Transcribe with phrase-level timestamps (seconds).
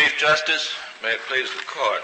[0.00, 0.72] Chief Justice,
[1.02, 2.00] may it please the court.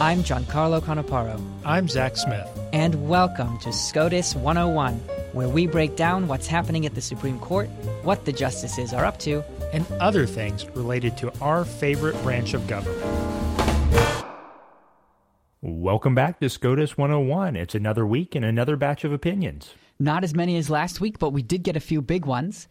[0.00, 1.40] I'm GianCarlo Canaparo.
[1.64, 2.48] I'm Zack Smith.
[2.72, 4.94] And welcome to SCOTUS 101,
[5.34, 7.68] where we break down what's happening at the Supreme Court,
[8.02, 12.66] what the justices are up to, and other things related to our favorite branch of
[12.66, 13.00] government.
[15.60, 17.54] Welcome back to SCOTUS 101.
[17.54, 19.74] It's another week and another batch of opinions.
[20.00, 22.66] Not as many as last week, but we did get a few big ones.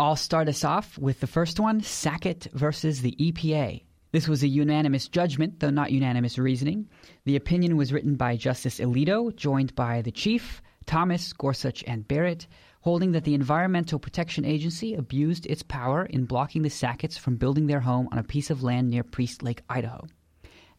[0.00, 3.82] I'll start us off with the first one Sackett versus the EPA.
[4.12, 6.88] This was a unanimous judgment, though not unanimous reasoning.
[7.24, 12.46] The opinion was written by Justice Alito, joined by the Chief, Thomas, Gorsuch, and Barrett,
[12.82, 17.66] holding that the Environmental Protection Agency abused its power in blocking the Sacketts from building
[17.66, 20.06] their home on a piece of land near Priest Lake, Idaho.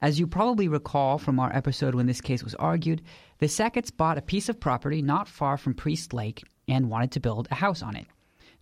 [0.01, 3.01] As you probably recall from our episode when this case was argued,
[3.39, 7.19] the Sacketts bought a piece of property not far from Priest Lake and wanted to
[7.19, 8.07] build a house on it.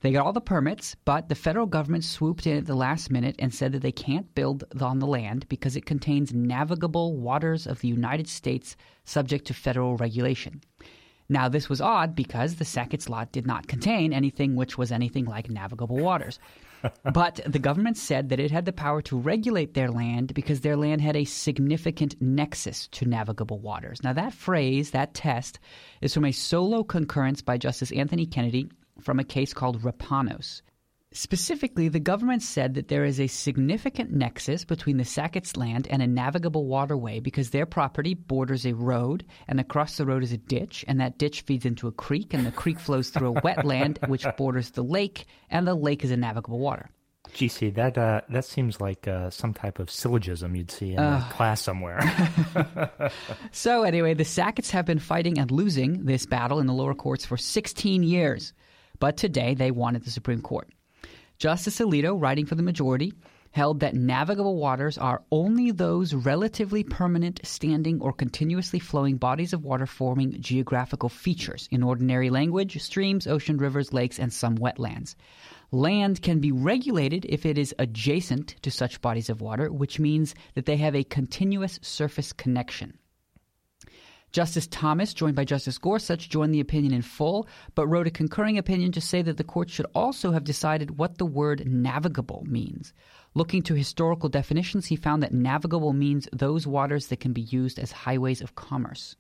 [0.02, 3.36] They got all the permits, but the federal government swooped in at the last minute
[3.40, 7.80] and said that they can't build on the land because it contains navigable waters of
[7.80, 10.62] the United States subject to federal regulation.
[11.30, 15.26] Now, this was odd because the Sackett's lot did not contain anything which was anything
[15.26, 16.40] like navigable waters.
[17.12, 20.78] but the government said that it had the power to regulate their land because their
[20.78, 24.02] land had a significant nexus to navigable waters.
[24.04, 25.60] Now, that phrase, that test,
[26.02, 28.70] is from a solo concurrence by Justice Anthony Kennedy
[29.02, 30.62] from a case called Rapanos.
[31.14, 36.02] Specifically, the government said that there is a significant nexus between the Sackett's land and
[36.02, 40.38] a navigable waterway because their property borders a road, and across the road is a
[40.38, 44.06] ditch, and that ditch feeds into a creek, and the creek flows through a wetland
[44.10, 46.90] which borders the lake, and the lake is a navigable water.
[47.34, 51.26] GC, that uh, that seems like uh, some type of syllogism you'd see in uh,
[51.28, 52.00] a class somewhere.
[53.52, 57.26] so anyway, the Sacketts have been fighting and losing this battle in the lower courts
[57.26, 58.54] for 16 years,
[59.00, 60.70] but today they wanted the Supreme Court.
[61.38, 63.14] Justice Alito, writing for the majority,
[63.52, 69.64] held that navigable waters are only those relatively permanent, standing, or continuously flowing bodies of
[69.64, 71.68] water forming geographical features.
[71.72, 75.16] In ordinary language, streams, ocean, rivers, lakes, and some wetlands.
[75.72, 80.36] Land can be regulated if it is adjacent to such bodies of water, which means
[80.54, 82.98] that they have a continuous surface connection.
[84.34, 88.58] Justice Thomas, joined by Justice Gorsuch, joined the opinion in full, but wrote a concurring
[88.58, 92.94] opinion to say that the court should also have decided what the word navigable means.
[93.34, 97.80] Looking to historical definitions, he found that navigable means those waters that can be used
[97.80, 99.16] as highways of commerce.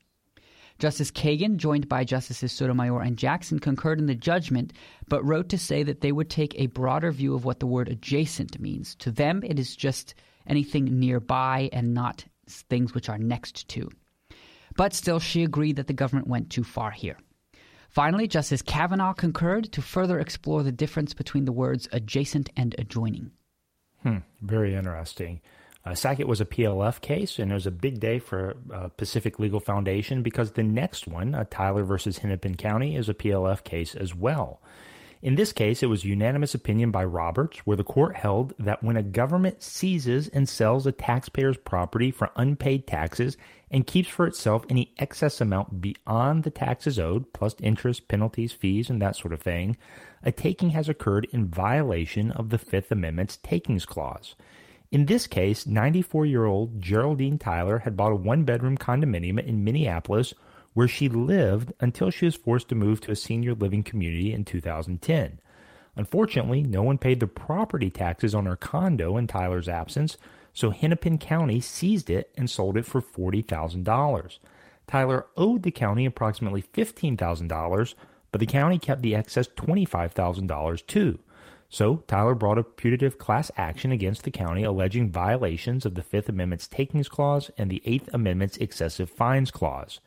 [0.78, 4.74] Justice Kagan, joined by Justices Sotomayor and Jackson, concurred in the judgment,
[5.08, 7.90] but wrote to say that they would take a broader view of what the word
[7.90, 8.94] adjacent means.
[8.96, 10.14] To them, it is just
[10.46, 13.90] anything nearby and not things which are next to.
[14.78, 17.18] But still, she agreed that the government went too far here.
[17.90, 23.32] Finally, Justice Kavanaugh concurred to further explore the difference between the words adjacent and adjoining.
[24.04, 25.42] Hmm, very interesting.
[25.84, 29.40] Uh, Sackett was a PLF case, and it was a big day for uh, Pacific
[29.40, 33.96] Legal Foundation because the next one, uh, Tyler versus Hennepin County, is a PLF case
[33.96, 34.62] as well.
[35.22, 38.98] In this case, it was unanimous opinion by Roberts, where the court held that when
[38.98, 43.36] a government seizes and sells a taxpayer's property for unpaid taxes
[43.72, 48.90] and keeps for itself any excess amount beyond the taxes owed, plus interest, penalties, fees,
[48.90, 49.76] and that sort of thing,
[50.24, 54.36] a taking has occurred in violation of the Fifth Amendment's takings clause.
[54.92, 59.64] In this case, 94 year old Geraldine Tyler had bought a one bedroom condominium in
[59.64, 60.34] Minneapolis
[60.78, 64.46] where she lived until she was forced to move to a senior living community in
[64.46, 65.40] 2010.
[65.96, 70.18] Unfortunately, no one paid the property taxes on her condo in Tyler's absence,
[70.54, 74.38] so Hennepin County seized it and sold it for $40,000.
[74.86, 77.96] Tyler owed the county approximately $15,000,
[78.32, 81.18] but the county kept the excess $25,000 too.
[81.70, 86.30] So Tyler brought a putative class action against the county alleging violations of the Fifth
[86.30, 90.02] Amendment's takings clause and the Eighth Amendment's excessive fines clause.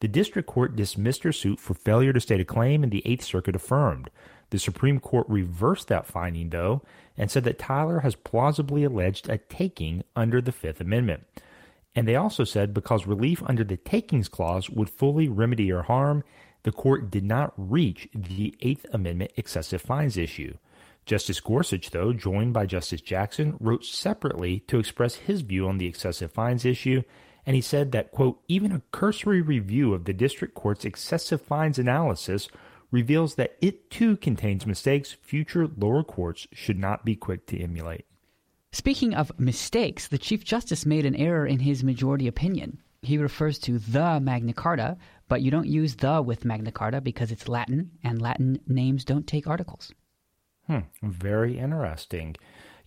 [0.00, 3.24] The district court dismissed her suit for failure to state a claim, and the Eighth
[3.24, 4.10] Circuit affirmed.
[4.48, 6.82] The Supreme Court reversed that finding, though,
[7.16, 11.26] and said that Tyler has plausibly alleged a taking under the Fifth Amendment.
[11.94, 16.24] And they also said because relief under the takings clause would fully remedy her harm,
[16.62, 20.54] the court did not reach the Eighth Amendment excessive fines issue.
[21.06, 25.86] Justice Gorsuch, though, joined by Justice Jackson, wrote separately to express his view on the
[25.86, 27.02] excessive fines issue
[27.46, 31.78] and he said that, quote, even a cursory review of the district court's excessive fines
[31.78, 32.48] analysis
[32.90, 38.04] reveals that it too contains mistakes future lower courts should not be quick to emulate.
[38.72, 42.78] Speaking of mistakes, the Chief Justice made an error in his majority opinion.
[43.02, 44.96] He refers to the Magna Carta,
[45.28, 49.26] but you don't use the with Magna Carta because it's Latin, and Latin names don't
[49.26, 49.92] take articles.
[50.66, 52.36] Hmm, very interesting.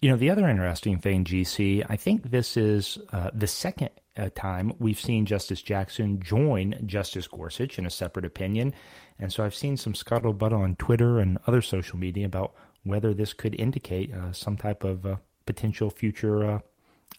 [0.04, 4.28] You know, the other interesting thing, GC, I think this is uh, the second uh,
[4.36, 8.74] time we've seen Justice Jackson join Justice Gorsuch in a separate opinion.
[9.18, 12.54] And so I've seen some scuttlebutt on Twitter and other social media about
[12.84, 15.16] whether this could indicate uh, some type of uh,
[15.46, 16.60] potential future uh,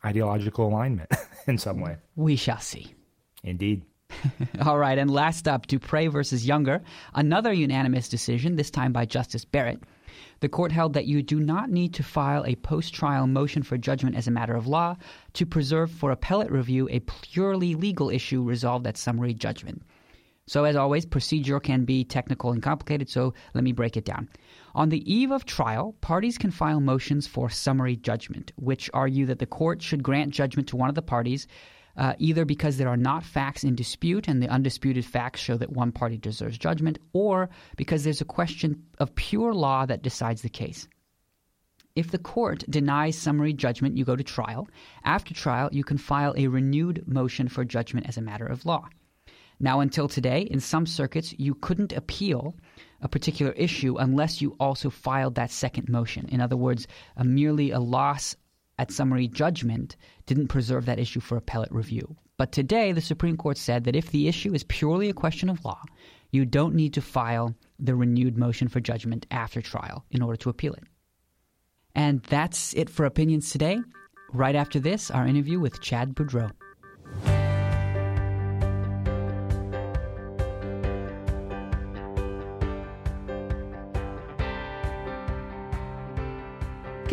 [0.04, 1.10] ideological alignment
[1.46, 1.96] in some way.
[2.16, 2.94] We shall see.
[3.42, 3.80] Indeed.
[4.66, 6.82] All right, and last up, Dupree versus Younger,
[7.14, 9.80] another unanimous decision, this time by Justice Barrett.
[10.40, 13.78] The court held that you do not need to file a post trial motion for
[13.78, 14.96] judgment as a matter of law
[15.34, 19.82] to preserve for appellate review a purely legal issue resolved at summary judgment.
[20.46, 24.28] So, as always, procedure can be technical and complicated, so let me break it down.
[24.74, 29.38] On the eve of trial, parties can file motions for summary judgment, which argue that
[29.38, 31.46] the court should grant judgment to one of the parties
[31.96, 35.72] uh, either because there are not facts in dispute and the undisputed facts show that
[35.72, 40.48] one party deserves judgment, or because there's a question of pure law that decides the
[40.48, 40.88] case.
[41.96, 44.68] If the court denies summary judgment, you go to trial.
[45.04, 48.88] After trial, you can file a renewed motion for judgment as a matter of law.
[49.60, 52.56] Now, until today, in some circuits, you couldn't appeal
[53.00, 56.28] a particular issue unless you also filed that second motion.
[56.28, 58.34] In other words, a merely a loss
[58.78, 62.16] at summary judgment didn't preserve that issue for appellate review.
[62.36, 65.64] But today, the Supreme Court said that if the issue is purely a question of
[65.64, 65.80] law,
[66.32, 70.50] you don't need to file the renewed motion for judgment after trial in order to
[70.50, 70.82] appeal it.
[71.94, 73.78] And that's it for opinions today.
[74.32, 76.50] Right after this, our interview with Chad Boudreaux.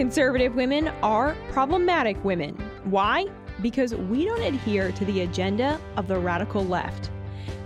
[0.02, 2.56] Conservative women are problematic women.
[2.86, 3.28] Why?
[3.62, 7.12] Because we don't adhere to the agenda of the radical left.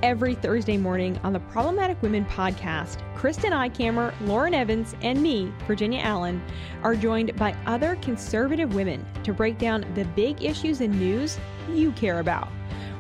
[0.04, 6.02] Every Thursday morning on the Problematic Women podcast, Kristen Eichamer, Lauren Evans, and me, Virginia
[6.02, 6.44] Allen,
[6.84, 11.40] are joined by other conservative women to break down the big issues and news
[11.72, 12.50] you care about.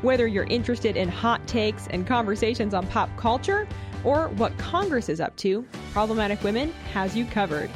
[0.01, 3.67] Whether you're interested in hot takes and conversations on pop culture
[4.05, 7.69] or what Congress is up to, Problematic Women has you covered.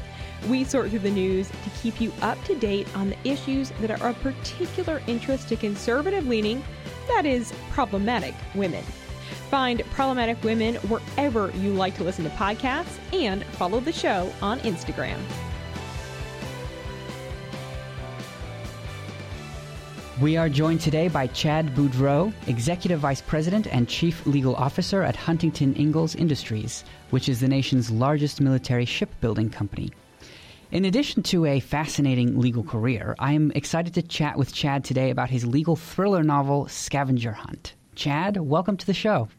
[0.48, 3.92] We sort through the news to keep you up to date on the issues that
[3.92, 6.64] are of particular interest to conservative leaning,
[7.08, 8.84] that is, problematic women.
[9.50, 14.60] Find Problematic Women wherever you like to listen to podcasts and follow the show on
[14.60, 15.18] Instagram.
[20.22, 25.16] We are joined today by Chad Boudreaux, Executive Vice President and Chief Legal Officer at
[25.16, 29.92] Huntington Ingalls Industries, which is the nation's largest military shipbuilding company.
[30.72, 35.10] In addition to a fascinating legal career, I am excited to chat with Chad today
[35.10, 37.74] about his legal thriller novel, Scavenger Hunt.
[37.96, 39.30] Chad, welcome to the show.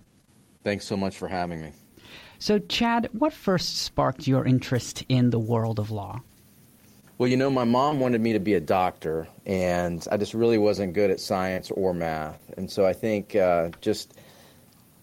[0.65, 1.71] Thanks so much for having me.
[2.41, 6.21] So, Chad, what first sparked your interest in the world of law?
[7.19, 10.59] Well, you know, my mom wanted me to be a doctor, and I just really
[10.59, 12.41] wasn't good at science or math.
[12.57, 14.15] And so I think uh, just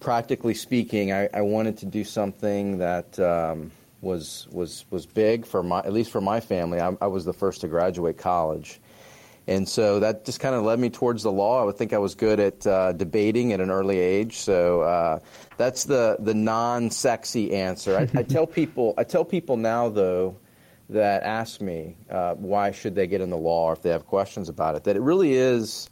[0.02, 3.72] practically speaking, I, I, wanted to do something that um,
[4.02, 6.80] was was was big for my at least for my family.
[6.80, 8.80] I, I was the first to graduate college,
[9.48, 11.62] and so that just kind of led me towards the law.
[11.62, 14.38] I would think I was good at uh, debating at an early age.
[14.38, 15.20] So uh,
[15.58, 17.98] that's the the non-sexy answer.
[17.98, 20.38] I, I, tell people I tell people now though
[20.90, 24.06] that ask me uh, why should they get in the law or if they have
[24.06, 25.90] questions about it that it really is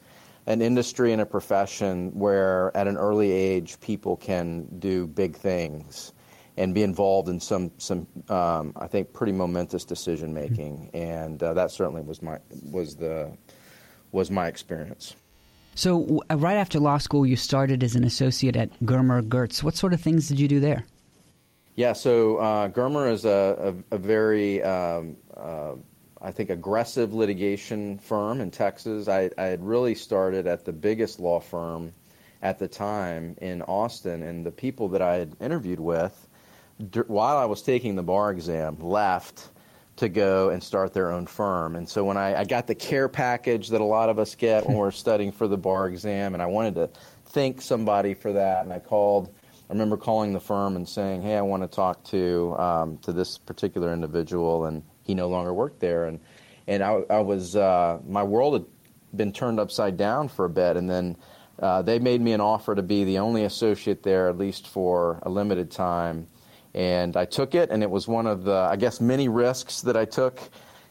[0.47, 6.13] an industry and a profession where at an early age people can do big things
[6.57, 11.53] and be involved in some some um, I think pretty momentous decision making, and uh,
[11.53, 12.39] that certainly was my
[12.71, 13.31] was the
[14.11, 15.15] was my experience.
[15.77, 19.61] So, uh, right after law school, you started as an associate at Germer Gertz.
[19.61, 20.85] What sort of things did you do there?
[21.75, 25.73] Yeah, so uh, Germer is a, a, a very, um, uh,
[26.21, 29.09] I think, aggressive litigation firm in Texas.
[29.09, 31.91] I, I had really started at the biggest law firm
[32.41, 36.24] at the time in Austin, and the people that I had interviewed with
[37.07, 39.49] while I was taking the bar exam, left
[39.97, 41.75] to go and start their own firm.
[41.75, 44.67] And so when I, I, got the care package that a lot of us get
[44.67, 46.89] when we're studying for the bar exam, and I wanted to
[47.27, 49.33] thank somebody for that, and I called.
[49.67, 53.11] I remember calling the firm and saying, "Hey, I want to talk to um, to
[53.11, 56.05] this particular individual," and he no longer worked there.
[56.05, 56.19] And
[56.67, 58.65] and I, I was uh, my world had
[59.15, 61.17] been turned upside down for a bit, and then.
[61.57, 65.19] Uh, they made me an offer to be the only associate there, at least for
[65.23, 66.27] a limited time,
[66.75, 69.95] and I took it, and it was one of the, I guess, many risks that
[69.95, 70.41] I took,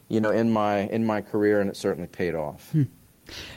[0.09, 2.71] you know, in my in my career, and it certainly paid off.
[2.71, 2.83] Hmm.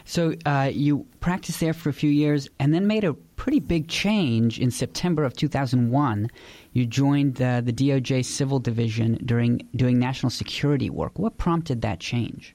[0.05, 3.89] So uh, you practiced there for a few years and then made a pretty big
[3.89, 6.31] change in September of 2001.
[6.73, 11.19] You joined uh, the DOJ Civil Division during doing national security work.
[11.19, 12.55] What prompted that change?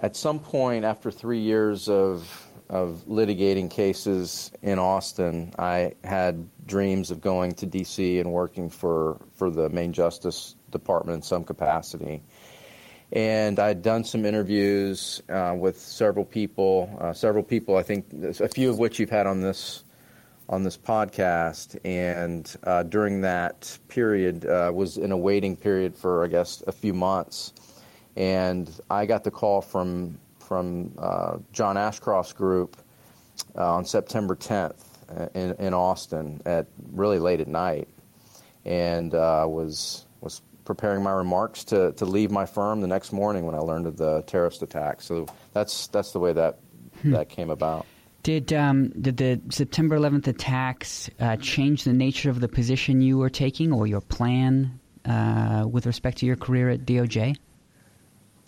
[0.00, 7.10] At some point after three years of of litigating cases in Austin, I had dreams
[7.10, 8.18] of going to D.C.
[8.18, 12.22] and working for, for the Main Justice Department in some capacity.
[13.12, 18.06] And I'd done some interviews uh, with several people, uh, several people, I think,
[18.40, 19.84] a few of which you've had on this
[20.48, 21.78] on this podcast.
[21.84, 26.72] And uh, during that period, uh, was in a waiting period for, I guess, a
[26.72, 27.52] few months.
[28.16, 32.76] And I got the call from from uh, John Ashcroft's group
[33.56, 37.88] uh, on September 10th uh, in, in Austin at really late at night,
[38.64, 43.44] and uh, was was preparing my remarks to, to leave my firm the next morning
[43.46, 45.00] when I learned of the terrorist attack.
[45.00, 46.58] So that's that's the way that
[47.02, 47.12] hmm.
[47.12, 47.86] that came about.
[48.22, 53.18] Did um, did the September 11th attacks uh, change the nature of the position you
[53.18, 57.36] were taking or your plan uh, with respect to your career at DOJ?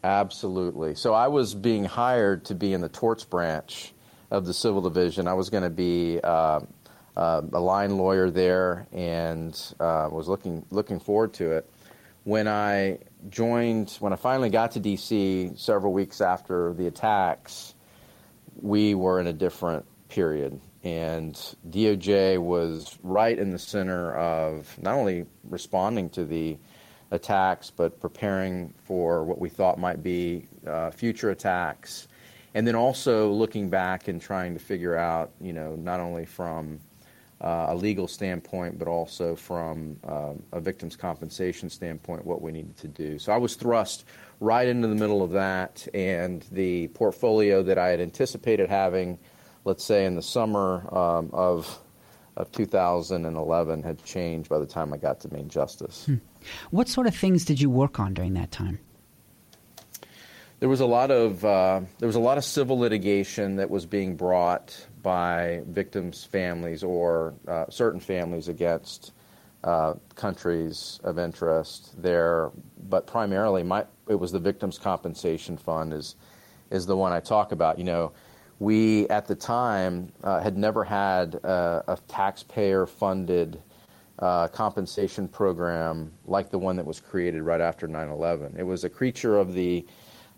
[0.05, 0.95] Absolutely.
[0.95, 3.93] So I was being hired to be in the torts branch
[4.31, 5.27] of the civil division.
[5.27, 6.61] I was going to be uh,
[7.17, 11.71] uh, a line lawyer there, and uh, was looking looking forward to it.
[12.25, 15.53] When I joined, when I finally got to D.C.
[15.57, 17.75] several weeks after the attacks,
[18.61, 21.35] we were in a different period, and
[21.69, 26.57] DOJ was right in the center of not only responding to the
[27.11, 32.09] attacks, but preparing for what we thought might be uh, future attacks.
[32.55, 36.81] And then also looking back and trying to figure out, you know, not only from
[37.41, 42.77] uh, a legal standpoint, but also from uh, a victim's compensation standpoint, what we needed
[42.79, 43.19] to do.
[43.19, 44.05] So I was thrust
[44.41, 49.19] right into the middle of that, and the portfolio that I had anticipated having,
[49.65, 51.79] let's say in the summer um, of
[52.39, 56.07] of 2011 had changed by the time I got to Main Justice.
[56.07, 56.15] Hmm.
[56.71, 58.79] What sort of things did you work on during that time?
[60.61, 63.87] There was a lot of uh, there was a lot of civil litigation that was
[63.87, 69.13] being brought by victims' families or uh, certain families against
[69.63, 72.51] uh, countries of interest there,
[72.89, 76.17] but primarily my it was the Victims Compensation Fund is
[76.71, 77.79] is the one I talk about.
[77.79, 78.13] You know,
[78.59, 83.63] we at the time uh, had never had a, a taxpayer funded
[84.19, 88.57] uh, compensation program like the one that was created right after 9 11.
[88.59, 89.87] It was a creature of the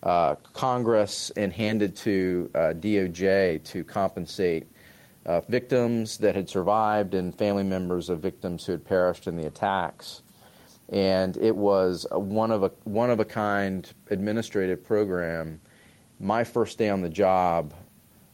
[0.02, 4.66] uh, Congress and handed to uh, DOJ to compensate
[5.26, 9.46] uh, victims that had survived and family members of victims who had perished in the
[9.46, 10.22] attacks.
[10.88, 15.60] And it was a one of a one of a kind administrative program.
[16.18, 17.72] My first day on the job,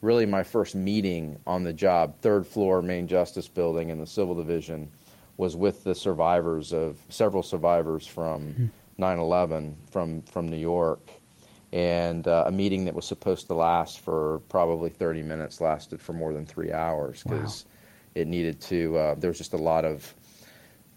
[0.00, 4.34] really my first meeting on the job, third floor main justice building in the civil
[4.34, 4.90] division
[5.36, 11.10] was with the survivors of several survivors from 9/11 from from New York,
[11.72, 16.12] and uh, a meeting that was supposed to last for probably 30 minutes lasted for
[16.12, 18.22] more than three hours because wow.
[18.22, 18.96] it needed to.
[18.96, 20.14] Uh, there was just a lot of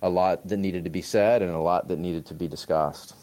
[0.01, 3.15] a lot that needed to be said and a lot that needed to be discussed.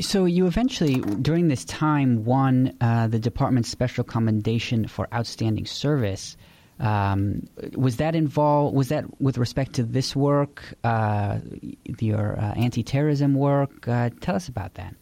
[0.00, 6.36] So you eventually, during this time, won uh, the department's special commendation for outstanding service.
[6.80, 8.74] Um, was that involved?
[8.74, 11.38] Was that with respect to this work, uh,
[11.98, 13.86] your uh, anti-terrorism work?
[13.86, 14.94] Uh, tell us about that.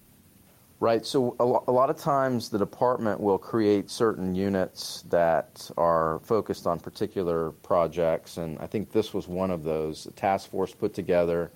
[0.80, 1.04] Right.
[1.04, 6.20] So a, lo- a, lot of times the department will create certain units that are
[6.23, 10.06] focused on particular projects, and I think this was one of those.
[10.06, 11.50] A task force put together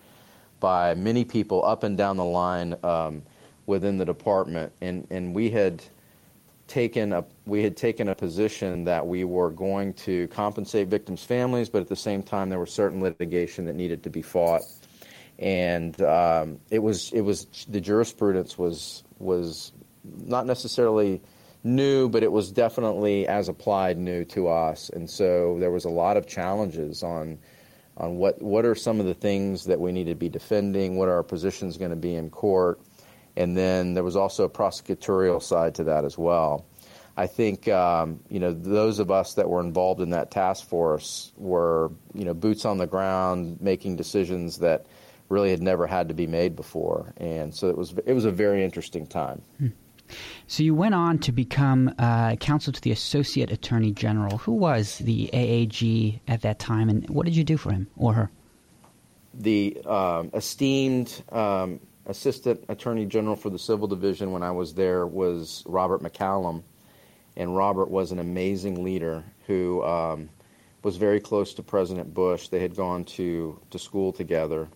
[0.58, 3.22] by many people up and down the line um,
[3.66, 5.84] within the department, and and we had
[6.66, 11.69] taken a we had taken a position that we were going to compensate victims' families,
[11.69, 14.62] but at the same time there was certain litigation that needed to be fought,
[15.38, 19.73] and um, it was it was the jurisprudence was was
[20.04, 21.21] not necessarily
[21.64, 25.90] new, but it was definitely as applied new to us, and so there was a
[25.90, 27.38] lot of challenges on
[27.97, 31.09] on what what are some of the things that we need to be defending, what
[31.09, 32.81] are our positions going to be in court
[33.36, 36.66] and then there was also a prosecutorial side to that as well.
[37.16, 41.32] I think um, you know those of us that were involved in that task force
[41.36, 44.86] were you know boots on the ground, making decisions that
[45.28, 48.30] really had never had to be made before, and so it was it was a
[48.30, 49.42] very interesting time.
[49.58, 49.68] Hmm.
[50.46, 54.38] So you went on to become uh, counsel to the Associate Attorney General.
[54.38, 58.14] Who was the AAG at that time, and what did you do for him or
[58.14, 58.30] her?
[59.34, 65.06] The um, esteemed um, assistant attorney general for the civil division when I was there
[65.06, 66.62] was Robert McCallum,
[67.37, 70.28] and Robert was an amazing leader who um,
[70.82, 72.49] was very close to President Bush.
[72.49, 74.68] They had gone to to school together,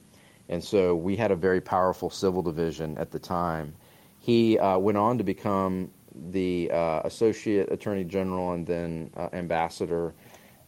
[0.49, 3.75] and so we had a very powerful civil division at the time.
[4.18, 5.90] He uh, went on to become
[6.30, 10.14] the uh, associate attorney general and then uh, ambassador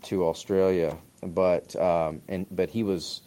[0.02, 3.22] to Australia, but um, and but he was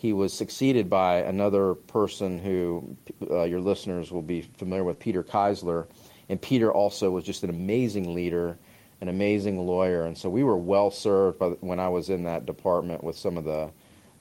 [0.00, 2.96] he was succeeded by another person who
[3.30, 5.88] uh, your listeners will be familiar with, Peter Keisler.
[6.30, 8.56] And Peter also was just an amazing leader,
[9.02, 10.06] an amazing lawyer.
[10.06, 13.36] And so we were well served by, when I was in that department with some
[13.36, 13.72] of the,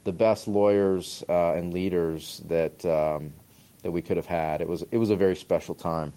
[0.04, 3.32] the best lawyers uh, and leaders that, um,
[3.84, 4.60] that we could have had.
[4.60, 6.12] It was, it was a very special time.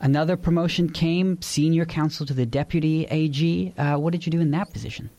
[0.00, 3.72] Another promotion came, senior counsel to the deputy AG.
[3.78, 5.10] Uh, what did you do in that position?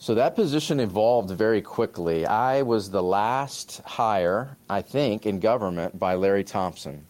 [0.00, 2.24] So that position evolved very quickly.
[2.24, 7.04] I was the last hire, I think, in government by Larry Thompson,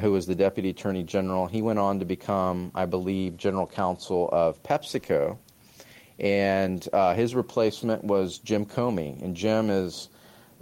[0.00, 1.46] who was the Deputy Attorney General.
[1.46, 5.38] He went on to become, I believe, General Counsel of PepsiCo.
[6.18, 9.22] And uh, his replacement was Jim Comey.
[9.22, 10.08] And Jim is,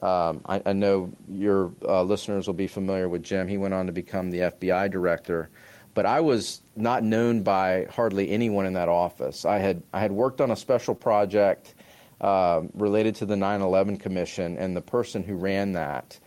[0.02, 3.48] um, I, I, know your uh, listeners will be familiar with Jim.
[3.48, 5.48] He went on to become the FBI Director.
[5.94, 9.44] But I was not known by hardly anyone in that office.
[9.44, 11.74] I had I had worked on a special project
[12.20, 16.18] uh, related to the 9/11 Commission, and the person who ran that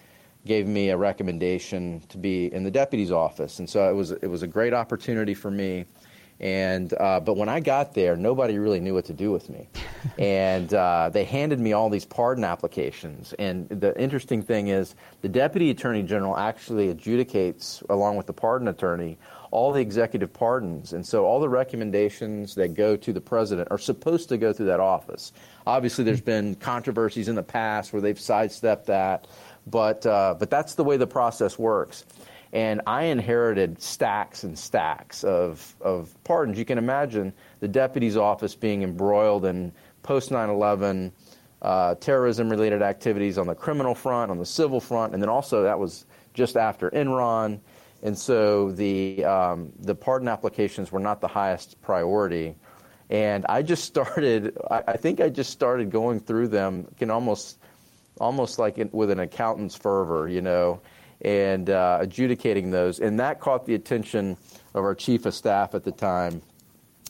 [0.45, 4.27] gave me a recommendation to be in the deputy's office, and so it was it
[4.27, 5.85] was a great opportunity for me.
[6.39, 9.69] And uh, but when I got there, nobody really knew what to do with me,
[10.19, 13.33] and uh, they handed me all these pardon applications.
[13.39, 18.67] And the interesting thing is, the deputy attorney general actually adjudicates, along with the pardon
[18.67, 19.17] attorney,
[19.51, 20.93] all the executive pardons.
[20.93, 24.67] And so all the recommendations that go to the president are supposed to go through
[24.67, 25.33] that office.
[25.65, 29.27] Obviously, there's been controversies in the past where they've sidestepped that,
[29.65, 32.05] but, uh, but that's the way the process works.
[32.53, 36.57] And I inherited stacks and stacks of, of pardons.
[36.57, 39.71] You can imagine the deputy's office being embroiled in
[40.03, 41.11] post 9 11
[41.61, 45.63] uh, terrorism related activities on the criminal front, on the civil front, and then also
[45.63, 47.59] that was just after Enron.
[48.03, 52.55] And so the, um, the pardon applications were not the highest priority.
[53.09, 57.59] And I just started, I, think I just started going through them, can almost,
[58.19, 60.81] almost like with an accountant's fervor, you know,
[61.21, 62.99] and uh, adjudicating those.
[62.99, 64.37] And that caught the attention
[64.73, 66.41] of our chief of staff at the time.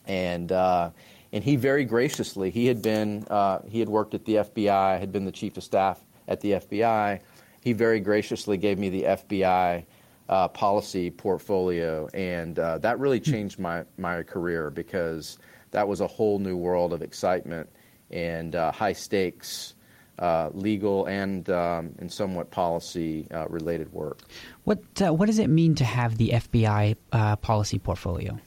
[0.05, 0.91] And, uh,
[1.33, 5.11] and he very graciously, he had been, uh, he had worked at the FBI, had
[5.11, 7.19] been the chief of staff at the FBI.
[7.61, 9.85] He very graciously gave me the FBI
[10.29, 15.37] uh, policy portfolio, and uh, that really changed my my career because
[15.71, 17.69] that was a whole new world of excitement
[18.11, 19.73] and uh, high stakes.
[20.19, 24.21] Uh, legal and um, and somewhat policy uh, related work.
[24.63, 26.95] What uh, what does it mean to have the FBI
[27.41, 28.39] policy portfolio?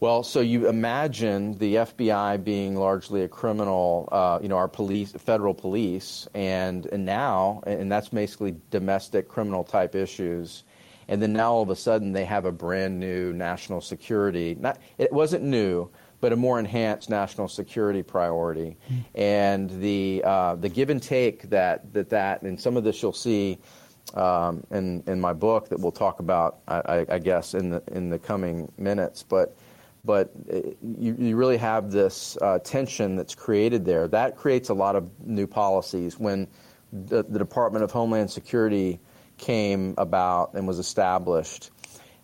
[0.00, 5.12] Well, so you imagine the FBI being largely a criminal, uh, you know, our police,
[5.12, 10.64] federal police, and, and now, and that's basically domestic criminal type issues
[11.10, 14.56] and then now all of a sudden they have a brand new national security.
[14.58, 18.76] Not, it wasn't new, but a more enhanced national security priority.
[18.88, 19.20] Mm-hmm.
[19.20, 23.12] And the uh, the give and take that that that and some of this you'll
[23.12, 23.58] see
[24.14, 28.08] um, in in my book that we'll talk about, I, I, guess, in the in
[28.08, 29.24] the coming minutes.
[29.24, 29.56] But
[30.04, 30.60] but uh,
[30.96, 34.06] you, you really have this uh, tension that's created there.
[34.06, 36.46] That creates a lot of new policies when
[36.92, 39.00] the, the Department of Homeland Security
[39.40, 41.70] came about and was established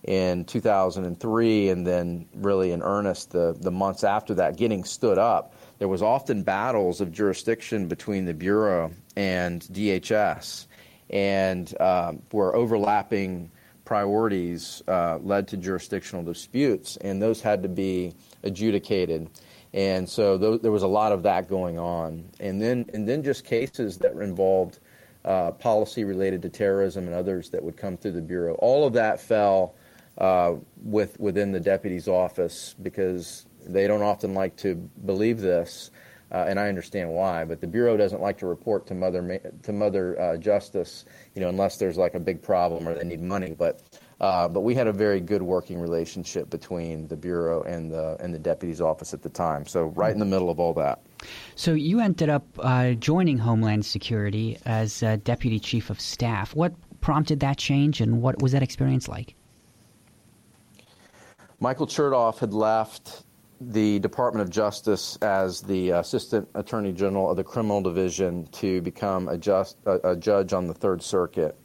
[0.05, 5.55] in 2003, and then really in earnest the, the months after that, getting stood up,
[5.79, 10.67] there was often battles of jurisdiction between the Bureau and DHS,
[11.11, 13.51] and um, where overlapping
[13.85, 19.29] priorities uh, led to jurisdictional disputes, and those had to be adjudicated.
[19.73, 23.23] And so th- there was a lot of that going on, and then and then
[23.23, 24.79] just cases that involved
[25.27, 28.55] uh, policy related to terrorism and others that would come through the bureau.
[28.55, 29.75] All of that fell
[30.19, 35.91] uh, with within the deputy's office because they don't often like to believe this,
[36.31, 37.45] uh, and I understand why.
[37.45, 41.49] But the bureau doesn't like to report to mother to mother uh, justice, you know,
[41.49, 43.55] unless there's like a big problem or they need money.
[43.59, 43.83] But
[44.21, 48.33] uh, but we had a very good working relationship between the bureau and the and
[48.33, 49.67] the deputy's office at the time.
[49.67, 51.01] So right in the middle of all that.
[51.55, 56.55] So you ended up uh, joining Homeland Security as uh, deputy chief of staff.
[56.55, 59.35] What prompted that change, and what was that experience like?
[61.61, 63.23] Michael Chertoff had left
[63.61, 69.29] the Department of Justice as the Assistant Attorney General of the Criminal Division to become
[69.29, 71.57] a, just, a, a judge on the Third Circuit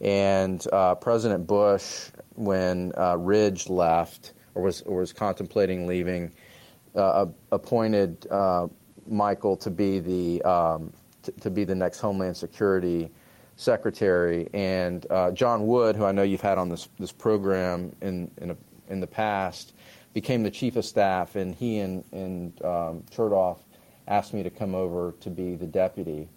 [0.00, 6.32] And uh, President Bush, when uh, Ridge left or was, or was contemplating leaving,
[6.94, 8.66] uh, appointed uh,
[9.06, 13.10] Michael to be the um, t- to be the next Homeland Security
[13.56, 18.30] Secretary, and uh, John Wood, who I know you've had on this this program in
[18.40, 18.56] in, a,
[18.88, 19.74] in the past,
[20.14, 23.58] became the chief of staff, and he and and um, Chertoff
[24.08, 26.28] asked me to come over to be the deputy,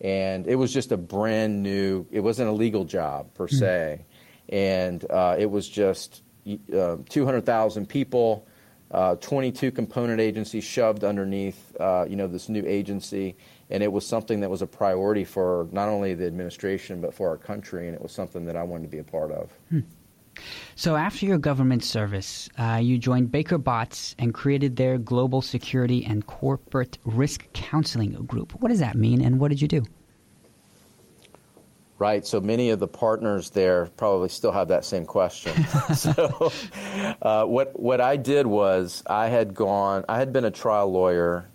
[0.00, 2.06] and it was just a brand new.
[2.10, 3.56] It wasn't a legal job per mm-hmm.
[3.56, 4.06] se,
[4.48, 6.22] and uh, it was just
[6.74, 8.46] uh, 200,000 people
[8.90, 13.36] uh, 22 component agencies shoved underneath, uh, you know, this new agency,
[13.70, 17.28] and it was something that was a priority for not only the administration but for
[17.28, 19.52] our country, and it was something that I wanted to be a part of.
[19.68, 19.80] Hmm.
[20.76, 26.04] So, after your government service, uh, you joined Baker Botts and created their Global Security
[26.04, 28.52] and Corporate Risk Counseling Group.
[28.60, 29.84] What does that mean, and what did you do?
[31.98, 32.26] right?
[32.26, 35.52] So many of the partners there probably still have that same question.
[35.94, 36.52] so,
[37.22, 41.48] uh, what what I did was I had gone, I had been a trial lawyer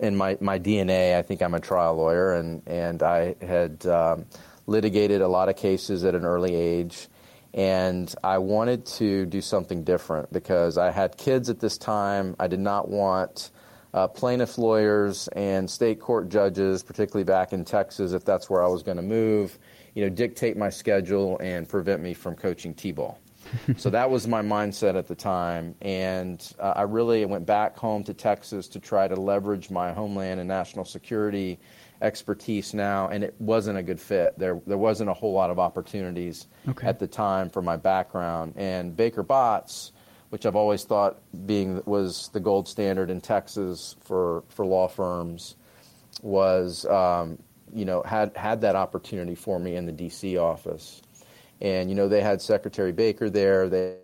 [0.00, 1.16] in my, my DNA.
[1.16, 4.26] I think I'm a trial lawyer, and and I had um,
[4.66, 7.08] litigated a lot of cases at an early age.
[7.54, 12.34] And I wanted to do something different because I had kids at this time.
[12.40, 13.52] I did not want
[13.94, 18.66] uh, plaintiff lawyers and state court judges, particularly back in Texas, if that's where I
[18.66, 19.56] was going to move,
[19.94, 23.20] you know, dictate my schedule and prevent me from coaching t-ball.
[23.76, 28.02] so that was my mindset at the time, and uh, I really went back home
[28.04, 31.60] to Texas to try to leverage my homeland and national security
[32.02, 34.38] expertise now, and it wasn't a good fit.
[34.38, 36.86] There, there wasn't a whole lot of opportunities okay.
[36.86, 38.54] at the time for my background.
[38.56, 39.92] And Baker Botts,
[40.30, 45.56] which I've always thought being was the gold standard in Texas for for law firms,
[46.22, 47.38] was um,
[47.72, 50.36] you know, had had that opportunity for me in the D.C.
[50.36, 51.02] office,
[51.60, 53.68] and you know, they had Secretary Baker there.
[53.68, 53.96] They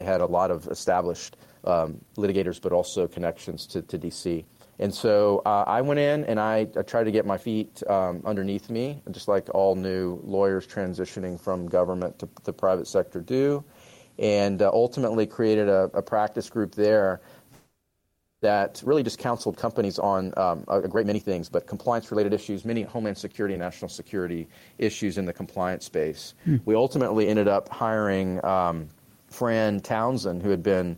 [0.00, 4.44] had a lot of established um, litigators, but also connections to, to D.C.
[4.78, 8.20] And so uh, I went in and I, I, tried to get my feet um,
[8.24, 13.64] underneath me, just like all new lawyers transitioning from government to the private sector do,
[14.18, 17.20] and uh, ultimately created a, a practice group there
[18.42, 22.64] that really just counseled companies on um, a great many things, but compliance related issues,
[22.64, 24.46] many homeland security and national security
[24.78, 26.34] issues in the compliance space.
[26.44, 26.56] Hmm.
[26.66, 28.88] We ultimately ended up hiring um,
[29.28, 30.96] Fran Townsend, who had been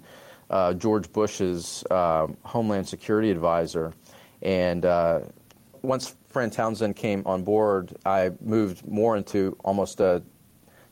[0.51, 3.93] uh, George Bush's uh, homeland security advisor.
[4.43, 5.21] And uh,
[5.83, 10.23] once Fran Townsend came on board, I moved more into almost a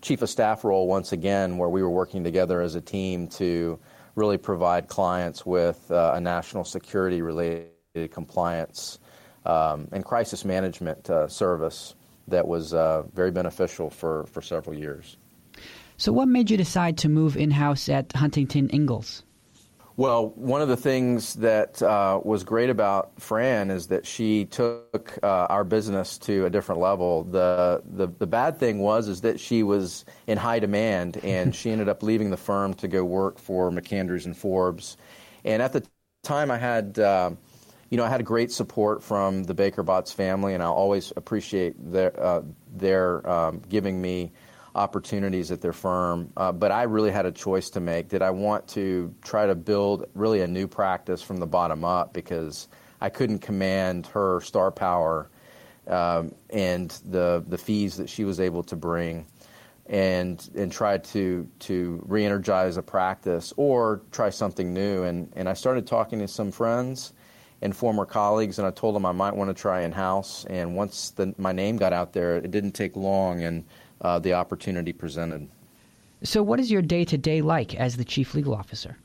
[0.03, 3.79] chief of staff role once again, where we were working together as a team to
[4.15, 7.71] really provide clients with uh, a national security related
[8.11, 8.99] compliance
[9.45, 11.95] um, and crisis management uh, service
[12.29, 15.17] that was uh, very beneficial for, for several years.
[15.97, 19.23] So, what made you decide to move in house at Huntington Ingalls?
[19.99, 25.19] Well, one of the things that uh, was great about Fran is that she took
[25.23, 27.25] uh, our business to a different level.
[27.25, 31.71] The, the the bad thing was is that she was in high demand, and she
[31.71, 34.99] ended up leaving the firm to go work for MacAndrews and Forbes.
[35.45, 35.83] And at the
[36.23, 36.99] time, I had.
[36.99, 37.31] Uh,
[37.89, 41.77] you know, I had great support from the Baker Botts family, and I always appreciate
[41.93, 42.43] their uh,
[42.75, 44.33] their um, giving me
[44.77, 46.31] opportunities at their firm.
[46.37, 48.09] Uh, but I really had a choice to make.
[48.09, 52.13] Did I want to try to build really a new practice from the bottom up
[52.13, 52.69] because
[53.01, 55.29] I couldn't command her star power
[55.89, 59.27] um, and the the fees that she was able to bring,
[59.87, 65.05] and and try to to re-energize a practice or try something new.
[65.05, 67.13] And and I started talking to some friends
[67.63, 70.45] and former colleagues, and I told them I might want to try in house.
[70.51, 73.65] And once the, my name got out there, it didn't take long, and
[74.01, 75.49] uh, the opportunity presented.
[76.23, 78.97] So, what is your day to day like as the chief legal officer?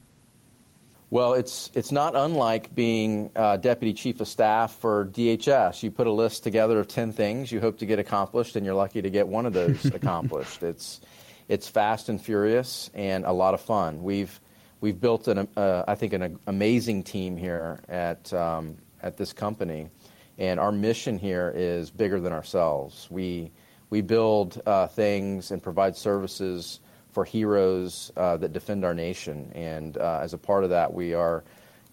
[1.10, 5.84] Well, it's it's not unlike being uh, deputy chief of staff for DHS.
[5.84, 8.76] You put a list together of ten things you hope to get accomplished, and you're
[8.76, 10.64] lucky to get one of those accomplished.
[10.64, 11.02] It's
[11.50, 14.02] it's fast and furious and a lot of fun.
[14.02, 14.40] We've
[14.80, 19.90] we've built an uh, I think an amazing team here at um, at this company,
[20.38, 23.10] and our mission here is bigger than ourselves.
[23.12, 23.52] We
[23.92, 26.80] we build uh, things and provide services
[27.12, 29.52] for heroes uh, that defend our nation.
[29.54, 31.44] And uh, as a part of that, we are,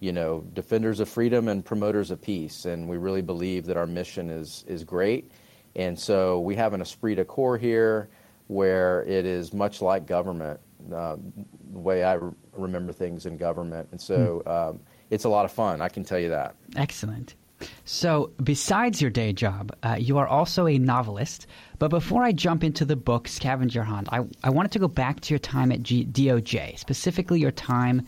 [0.01, 2.65] you know, defenders of freedom and promoters of peace.
[2.65, 5.31] And we really believe that our mission is is great.
[5.77, 8.09] And so we have an esprit de corps here,
[8.47, 10.59] where it is much like government,
[10.95, 11.17] uh,
[11.73, 12.19] the way I
[12.53, 13.89] remember things in government.
[13.91, 14.43] And so.
[14.47, 14.51] Hmm.
[14.51, 14.81] Um,
[15.11, 16.55] it's a lot of fun, I can tell you that.
[16.77, 17.35] Excellent.
[17.85, 21.47] So, besides your day job, uh, you are also a novelist.
[21.79, 25.21] But before I jump into the book Scavenger Hunt, I, I wanted to go back
[25.21, 28.07] to your time at G- DOJ, specifically your time.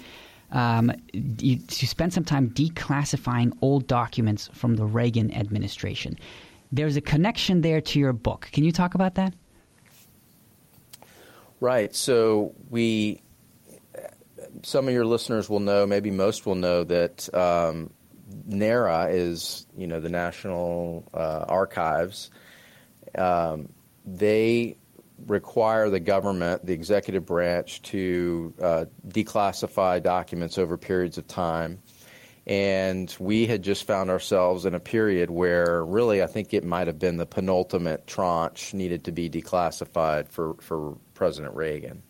[0.53, 6.19] Um, you, you spent some time declassifying old documents from the Reagan administration.
[6.73, 8.49] There's a connection there to your book.
[8.53, 9.35] Can you talk about that?
[11.61, 11.95] Right.
[11.95, 13.23] So we,
[14.63, 17.91] some of your listeners will know, maybe most will know that um,
[18.47, 22.31] NARA is, you know, the National uh, Archives.
[23.17, 23.69] Um,
[24.05, 24.77] they
[25.27, 31.83] require the government, the executive branch, to uh, declassify documents over periods of time.
[32.47, 36.87] And we had just found ourselves in a period where really I think it might
[36.87, 42.03] have been the penultimate tranche needed to be declassified for, for President Reagan.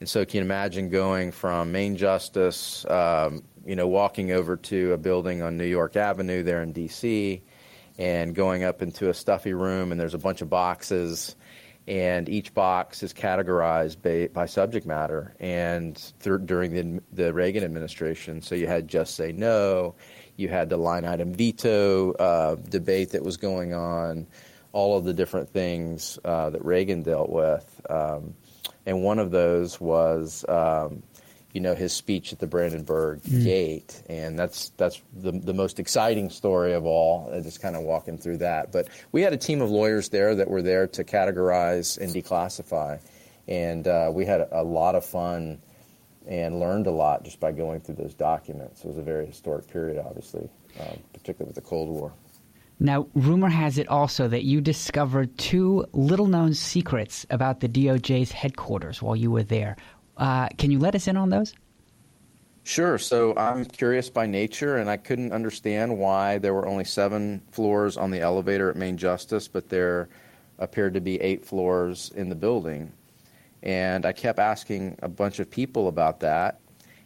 [0.00, 4.92] And so, can you imagine going from Main Justice, um, you know, walking over to
[4.92, 7.42] a building on New York Avenue there in D.C.,
[7.96, 11.36] and going up into a stuffy room, and there's a bunch of boxes,
[11.86, 15.34] and each box is categorized by, by subject matter.
[15.38, 19.94] And th- during the, the Reagan administration, so you had just say no,
[20.36, 24.26] you had the line item veto uh, debate that was going on,
[24.72, 27.80] all of the different things uh, that Reagan dealt with.
[27.88, 28.34] Um,
[28.86, 31.02] and one of those was, um,
[31.54, 33.44] you know, his speech at the Brandenburg mm.
[33.44, 37.30] Gate, and that's that's the the most exciting story of all.
[37.32, 38.72] Uh, just kind of walking through that.
[38.72, 43.00] But we had a team of lawyers there that were there to categorize and declassify,
[43.46, 45.62] and uh, we had a, lot of fun
[46.26, 48.84] and learned a lot just by going through those documents.
[48.84, 52.12] It was a very historic period, obviously, uh, particularly with the Cold War.
[52.80, 58.32] Now, rumor has it also that you discovered two little known secrets about the DOJ's
[58.32, 59.76] headquarters while you were there.
[60.16, 61.54] Uh, can you let us in on those?
[62.66, 62.96] Sure.
[62.96, 67.98] So I'm curious by nature, and I couldn't understand why there were only seven floors
[67.98, 70.08] on the elevator at Main Justice, but there
[70.58, 72.92] appeared to be eight floors in the building.
[73.62, 76.60] And I kept asking a bunch of people about that,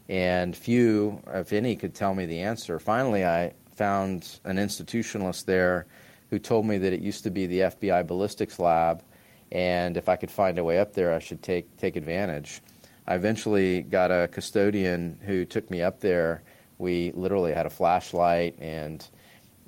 [0.09, 2.79] and few, if any, could tell me the answer.
[2.79, 5.87] Finally, I found an institutionalist there
[6.31, 9.03] who told me that it used to be the FBI ballistics lab,
[9.51, 12.61] and if I could find a way up there, I should take take advantage.
[13.09, 16.43] I eventually got a custodian who took me up there.
[16.77, 19.05] We literally had a flashlight, and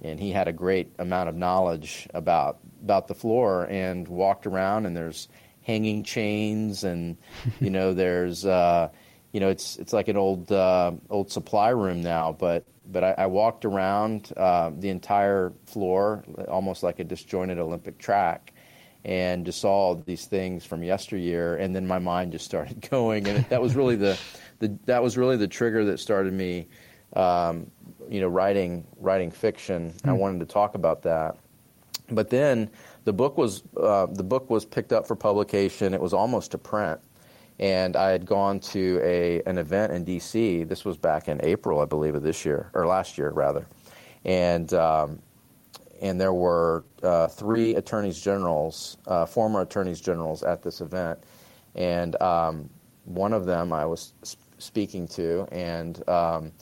[0.02, 4.84] and he had a great amount of knowledge about about the floor, and walked around,
[4.84, 5.28] and there's
[5.62, 7.16] hanging chains, and
[7.60, 8.44] you know there's.
[8.44, 8.90] Uh,
[9.32, 13.14] you know, it's it's like an old uh, old supply room now, but but I,
[13.18, 18.52] I walked around uh, the entire floor, almost like a disjointed Olympic track,
[19.04, 21.56] and just saw these things from yesteryear.
[21.56, 24.18] And then my mind just started going, and that was really the,
[24.58, 26.68] the that was really the trigger that started me,
[27.14, 27.70] um,
[28.08, 29.90] you know, writing writing fiction.
[29.90, 30.08] Mm-hmm.
[30.08, 30.18] I hmm.
[30.18, 31.36] wanted to talk about that,
[32.10, 32.70] but then
[33.04, 35.94] the book was uh, the book was picked up for publication.
[35.94, 37.00] It was almost to print
[37.60, 40.64] and I had gone to a an event in D.C.
[40.64, 43.66] This was back in April, I believe, of this year or last year rather,
[44.24, 45.20] and um,
[46.00, 51.18] and there were uh, three attorneys generals, uh, former attorneys generals, at this event,
[51.74, 52.68] and um,
[53.04, 54.14] one of them I was
[54.58, 56.52] speaking to, and um,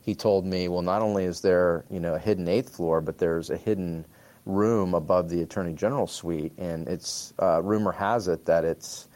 [0.00, 3.18] he told me, well, not only is there you know a hidden eighth floor, but
[3.18, 4.04] there's a hidden
[4.46, 9.08] room above the attorney general suite, and it's uh, rumor has it that it's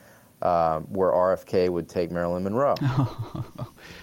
[0.42, 2.74] um, where RFK would take Marilyn Monroe.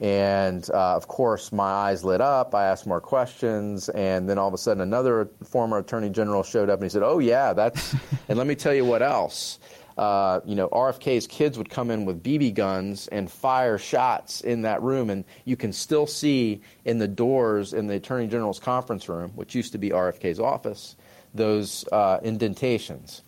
[0.00, 2.54] and uh, of course, my eyes lit up.
[2.54, 6.70] I asked more questions, and then all of a sudden, another former attorney general showed
[6.70, 7.94] up, and he said, "Oh yeah, that's."
[8.28, 9.58] and let me tell you what else.
[9.96, 14.62] Uh, you know, RFK's kids would come in with BB guns and fire shots in
[14.62, 19.08] that room, and you can still see in the doors in the Attorney General's conference
[19.08, 20.94] room, which used to be RFK's office,
[21.34, 23.22] those uh, indentations.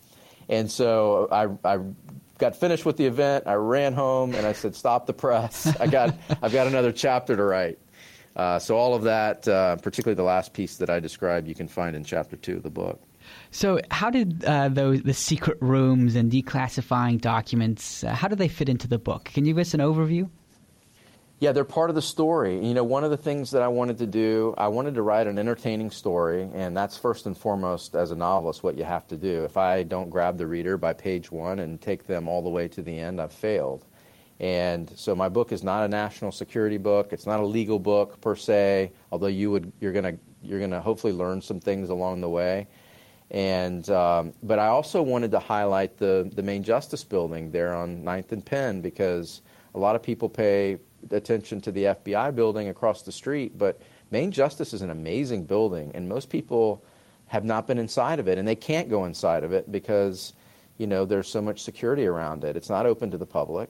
[0.47, 1.79] And so I, I
[2.41, 3.47] got finished with the event.
[3.47, 5.73] I ran home and I said, "Stop the press!
[5.79, 7.79] I got I've got another chapter to write."
[8.35, 11.67] Uh, so all of that, uh, particularly the last piece that I described, you can
[11.67, 13.01] find in chapter two of the book.
[13.51, 18.03] So, how did uh, those the secret rooms and declassifying documents?
[18.03, 19.25] Uh, how do they fit into the book?
[19.25, 20.29] Can you give us an overview?
[21.41, 22.63] Yeah, they're part of the story.
[22.63, 25.25] You know, one of the things that I wanted to do, I wanted to write
[25.25, 29.17] an entertaining story, and that's first and foremost as a novelist what you have to
[29.17, 29.43] do.
[29.43, 32.67] If I don't grab the reader by page one and take them all the way
[32.67, 33.87] to the end, I've failed.
[34.39, 37.11] And so my book is not a national security book.
[37.11, 41.13] It's not a legal book per se, although you would you're gonna you're gonna hopefully
[41.13, 42.67] learn some things along the way.
[43.31, 48.03] And um, but I also wanted to highlight the the main justice building there on
[48.03, 49.41] 9th and Penn because
[49.73, 50.77] a lot of people pay
[51.09, 55.91] attention to the FBI building across the street, but Main Justice is an amazing building,
[55.93, 56.83] and most people
[57.27, 60.33] have not been inside of it, and they can't go inside of it because,
[60.77, 62.57] you know, there's so much security around it.
[62.57, 63.69] It's not open to the public.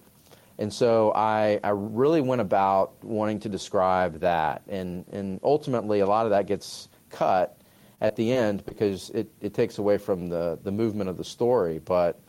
[0.58, 4.63] And so I, I really went about wanting to describe that.
[4.67, 7.58] And, and ultimately, a lot of that gets cut
[8.00, 11.80] at the end because it, it takes away from the, the movement of the story.
[11.80, 12.20] But,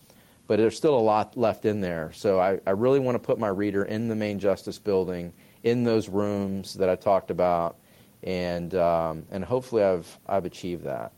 [0.52, 2.12] but there's still a lot left in there.
[2.12, 5.82] So I, I really want to put my reader in the main justice building, in
[5.82, 7.78] those rooms that I talked about.
[8.22, 11.12] And, um, and hopefully I've, I've achieved that.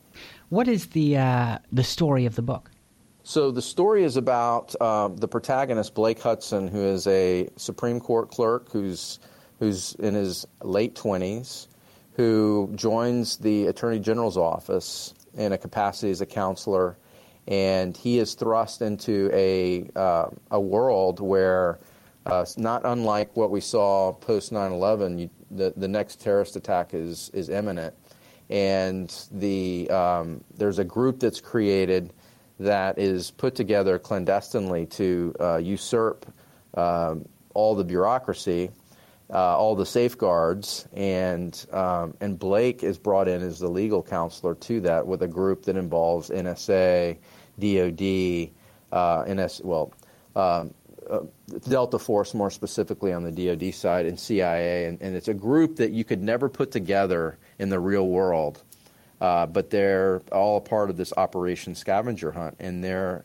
[0.51, 2.71] What is the uh, the story of the book?
[3.25, 8.31] So the story is about um, the protagonist Blake Hudson, who is a Supreme Court
[8.31, 9.19] clerk who's
[9.59, 11.67] who's in his late twenties,
[12.13, 16.97] who joins the Attorney General's office in a capacity as a counselor,
[17.49, 21.79] and he is thrust into a uh, a world where.
[22.27, 27.51] Uh, not unlike what we saw post 9/11, the the next terrorist attack is is
[27.51, 27.95] imminent,
[28.49, 32.15] and the um, there's a group that's created
[32.59, 36.25] that is put together clandestinely to uh, usurp
[36.75, 38.71] um, all the bureaucracy,
[39.31, 44.55] uh, all the safeguards, and um, and Blake is brought in as the legal counselor
[44.55, 47.17] to that with a group that involves NSA,
[47.59, 48.51] DoD,
[48.93, 49.93] uh, NS well.
[50.37, 50.75] Um,
[51.09, 51.21] uh,
[51.69, 55.77] Delta Force, more specifically on the DoD side, and CIA, and, and, it's a group
[55.77, 58.63] that you could never put together in the real world.
[59.21, 63.25] Uh, but they're all a part of this Operation Scavenger Hunt, and their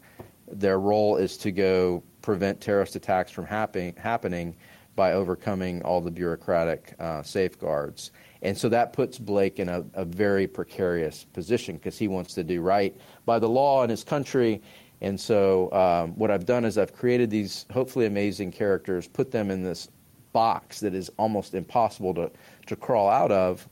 [0.51, 4.55] their role is to go prevent terrorist attacks from happen, happening
[4.99, 8.11] by overcoming all the bureaucratic uh, safeguards.
[8.41, 12.43] And so that puts Blake in a, a very precarious position because he wants to
[12.43, 12.93] do right
[13.25, 14.61] by the law in his country.
[14.99, 19.49] And so um, what I've done is I've created these hopefully amazing characters, put them
[19.49, 19.87] in this
[20.33, 22.29] box that is almost impossible to,
[22.67, 23.69] to crawl out of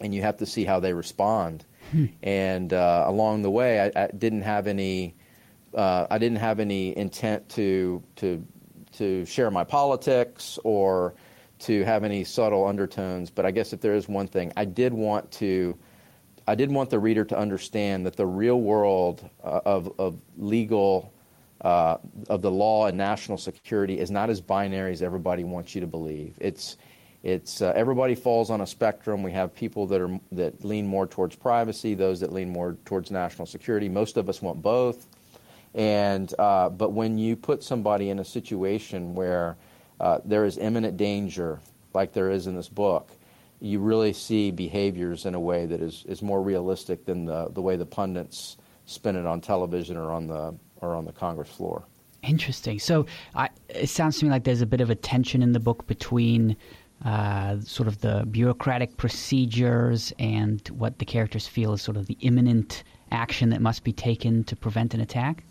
[0.00, 1.64] and you have to see how they respond.
[1.90, 2.06] Hmm.
[2.22, 5.16] And uh, along the way, I, I didn't have any.
[5.74, 8.46] Uh, I didn't have any intent to to
[8.98, 11.14] to share my politics or
[11.60, 13.30] to have any subtle undertones.
[13.30, 15.76] But I guess if there is one thing, I did want to.
[16.46, 21.10] I did want the reader to understand that the real world uh, of, of legal,
[21.62, 21.96] uh,
[22.28, 25.86] of the law and national security is not as binary as everybody wants you to
[25.86, 26.34] believe.
[26.38, 26.76] It's
[27.22, 29.22] it's uh, everybody falls on a spectrum.
[29.22, 33.10] We have people that are that lean more towards privacy, those that lean more towards
[33.10, 33.88] national security.
[33.88, 35.06] Most of us want both.
[35.74, 39.56] And uh, but when you put somebody in a situation where
[40.00, 41.60] uh, there is imminent danger,
[41.92, 43.10] like there is in this book,
[43.60, 47.62] you really see behaviors in a way that is, is more realistic than the, the
[47.62, 48.56] way the pundits
[48.86, 51.84] spin it on television or on the or on the Congress floor.
[52.22, 52.78] Interesting.
[52.78, 55.60] So I, it sounds to me like there's a bit of a tension in the
[55.60, 56.56] book between
[57.04, 62.16] uh, sort of the bureaucratic procedures and what the characters feel is sort of the
[62.20, 65.44] imminent action that must be taken to prevent an attack?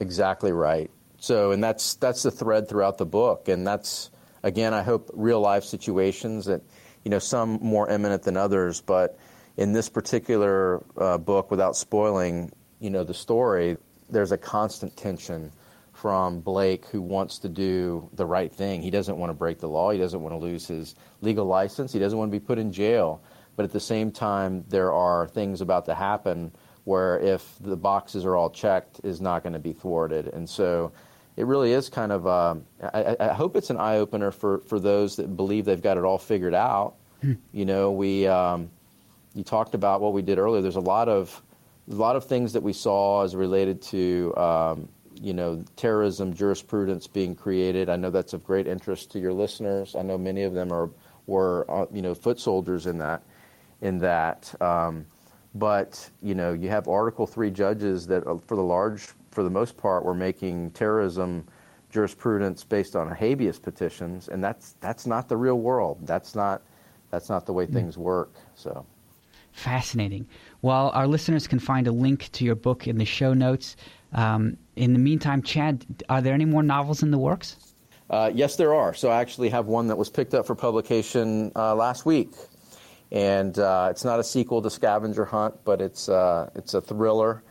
[0.00, 0.90] Exactly right.
[1.18, 4.10] So, and that's that's the thread throughout the book, and that's
[4.42, 6.62] again, I hope real life situations that
[7.04, 9.18] you know some more eminent than others, but
[9.56, 12.50] in this particular uh, book, without spoiling,
[12.80, 13.76] you know, the story,
[14.10, 15.52] there's a constant tension
[15.92, 18.82] from Blake who wants to do the right thing.
[18.82, 19.90] He doesn't want to break the law.
[19.90, 21.92] He doesn't want to lose his legal license.
[21.92, 23.22] He doesn't want to be put in jail.
[23.54, 26.52] But at the same time, there are things about to happen
[26.84, 30.28] where if the boxes are all checked, is not going to be thwarted.
[30.28, 30.92] And so
[31.36, 32.56] it really is kind of, uh,
[32.92, 36.04] I, I, hope it's an eye opener for, for those that believe they've got it
[36.04, 36.94] all figured out.
[37.20, 37.34] Hmm.
[37.52, 38.70] You know, we, um,
[39.34, 40.60] you talked about what we did earlier.
[40.60, 41.40] There's a lot of,
[41.90, 44.88] a lot of things that we saw as related to um,
[45.22, 47.88] you know, terrorism jurisprudence being created.
[47.88, 49.94] I know that's of great interest to your listeners.
[49.94, 50.90] I know many of them are
[51.26, 53.22] were uh, you know foot soldiers in that
[53.80, 54.52] in that.
[54.60, 55.06] Um,
[55.54, 59.50] but you know, you have Article Three judges that, uh, for the large, for the
[59.50, 61.46] most part, were making terrorism
[61.90, 65.98] jurisprudence based on habeas petitions, and that's that's not the real world.
[66.02, 66.62] That's not
[67.10, 67.72] that's not the way mm.
[67.72, 68.34] things work.
[68.54, 68.84] So.
[69.52, 70.26] Fascinating.
[70.62, 73.76] Well, our listeners can find a link to your book in the show notes.
[74.14, 77.74] Um, in the meantime, Chad, are there any more novels in the works?
[78.08, 78.94] Uh, yes, there are.
[78.94, 82.30] So I actually have one that was picked up for publication uh, last week,
[83.12, 87.44] and uh, it's not a sequel to Scavenger Hunt, but it's uh, it's a thriller,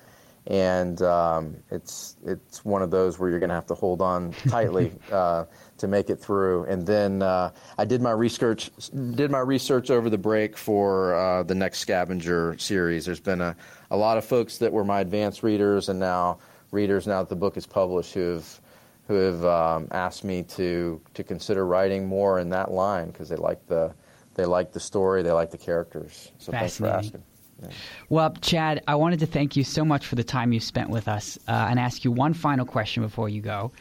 [0.48, 4.34] and um, it's it's one of those where you're going to have to hold on
[4.50, 5.46] tightly uh,
[5.78, 6.64] to make it through.
[6.64, 8.72] And then uh, I did my research
[9.12, 13.06] did my research over the break for the next Scavenger series.
[13.06, 13.56] There's been a
[13.92, 16.40] a lot of folks that were my advanced readers, and now
[16.72, 18.62] readers now that the book is published who have
[19.08, 23.36] who have um, asked me to to consider writing more in that line because they
[23.36, 23.94] like the
[24.42, 26.32] they like the story, they like the characters.
[26.40, 27.24] So thanks for asking.
[27.62, 27.70] Yeah.
[28.10, 31.08] Well, Chad, I wanted to thank you so much for the time you spent with
[31.08, 33.72] us uh, and ask you one final question before you go.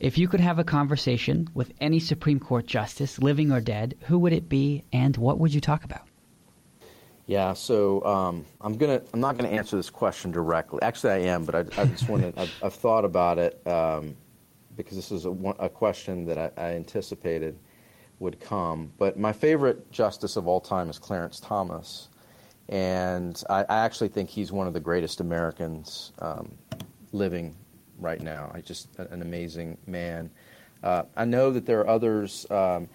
[0.00, 4.18] If you could have a conversation with any Supreme Court justice, living or dead, who
[4.20, 6.06] would it be, and what would you talk about?
[7.26, 10.80] Yeah, so um, I'm gonna I'm not gonna answer this question directly.
[10.80, 12.40] Actually, I am, but I, I just want to.
[12.40, 14.16] I've, I've, thought about it um,
[14.76, 17.58] because this is a, a question that I, I, anticipated
[18.18, 18.92] would come.
[18.98, 22.08] But my favorite justice of all time is Clarence Thomas,
[22.68, 26.52] and I, I actually think he's one of the greatest Americans um,
[27.12, 27.54] living
[27.98, 28.50] right now.
[28.54, 30.30] I just an amazing man.
[30.82, 32.46] Uh, I know that there are others.
[32.50, 32.88] Um,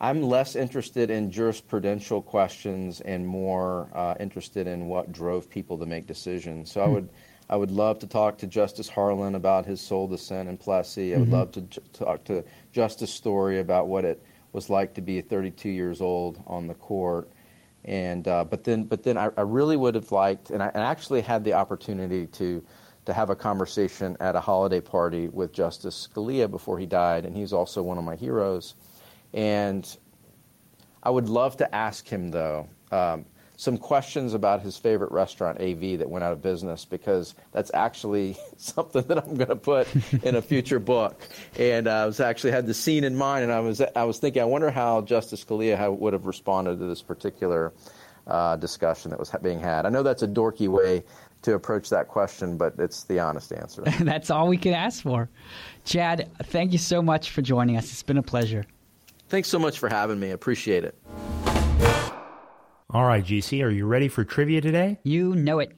[0.00, 5.86] I'm less interested in jurisprudential questions and more uh, interested in what drove people to
[5.86, 6.70] make decisions.
[6.72, 6.92] So I hmm.
[6.94, 7.08] would.
[7.50, 11.14] I would love to talk to Justice Harlan about his sole dissent in Plessy.
[11.14, 11.34] I would mm-hmm.
[11.34, 14.24] love to j- talk to Justice Story about what it
[14.54, 17.28] was like to be 32 years old on the court.
[17.84, 20.82] And uh, but then, but then I, I, really would have liked, and I, and
[20.82, 22.64] I actually had the opportunity to
[23.04, 27.36] to have a conversation at a holiday party with Justice Scalia before he died, and
[27.36, 28.74] he's also one of my heroes.
[29.34, 29.94] And
[31.02, 33.26] I would love to ask him, though, um,
[33.64, 38.36] some questions about his favorite restaurant, AV, that went out of business, because that's actually
[38.58, 39.88] something that I'm going to put
[40.22, 41.20] in a future book.
[41.58, 44.42] And I was actually had the scene in mind, and I was I was thinking,
[44.42, 47.72] I wonder how Justice Scalia would have responded to this particular
[48.26, 49.86] uh, discussion that was being had.
[49.86, 51.02] I know that's a dorky way
[51.42, 53.82] to approach that question, but it's the honest answer.
[54.00, 55.28] That's all we can ask for.
[55.84, 57.92] Chad, thank you so much for joining us.
[57.92, 58.64] It's been a pleasure.
[59.28, 60.30] Thanks so much for having me.
[60.30, 60.94] Appreciate it.
[62.94, 65.00] All right, GC, are you ready for trivia today?
[65.02, 65.76] You know it.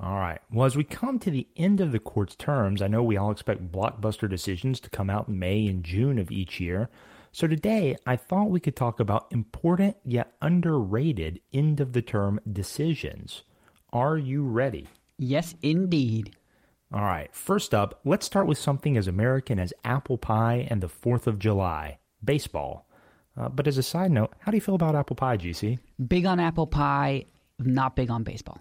[0.00, 0.40] All right.
[0.50, 3.30] Well, as we come to the end of the court's terms, I know we all
[3.30, 6.88] expect blockbuster decisions to come out in May and June of each year.
[7.30, 12.40] So today, I thought we could talk about important yet underrated end of the term
[12.50, 13.42] decisions.
[13.92, 14.88] Are you ready?
[15.18, 16.34] Yes, indeed.
[16.90, 17.28] All right.
[17.34, 21.38] First up, let's start with something as American as apple pie and the 4th of
[21.38, 22.86] July baseball.
[23.36, 25.78] Uh, but as a side note, how do you feel about apple pie, GC?
[26.08, 27.26] Big on apple pie,
[27.58, 28.58] not big on baseball.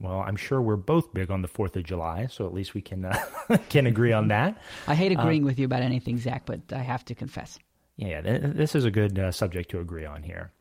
[0.00, 2.82] Well, I'm sure we're both big on the Fourth of July, so at least we
[2.82, 3.18] can uh,
[3.68, 4.60] can agree on that.
[4.86, 7.58] I hate uh, agreeing uh, with you about anything, Zack, but I have to confess.
[7.96, 10.52] Yeah, this is a good uh, subject to agree on here.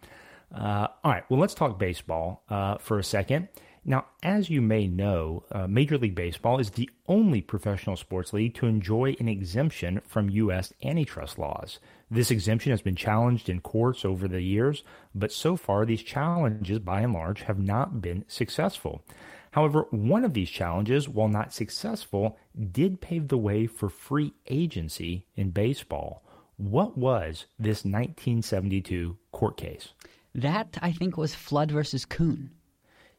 [0.53, 2.43] Uh, all right, well, let's talk baseball
[2.80, 3.49] for a second.
[3.88, 8.56] Now, as you may know, uh, Major League Baseball is the only professional sports league
[8.56, 10.74] to enjoy an exemption from U.S.
[10.84, 11.80] antitrust laws.
[12.10, 14.84] This exemption has been challenged in courts over the years,
[15.14, 19.03] but so far these challenges, by and large, have not been successful.
[19.51, 22.38] However, one of these challenges, while not successful,
[22.72, 26.24] did pave the way for free agency in baseball.
[26.58, 29.89] What was this 1972 court case?
[30.34, 32.51] That, I think, was Flood versus Kuhn.